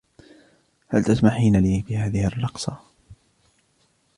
[0.87, 2.79] هل تسمحين لي بهذه الرقصة؟